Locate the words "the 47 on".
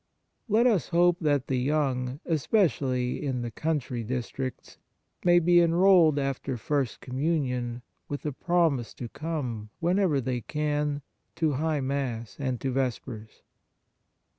3.43-3.77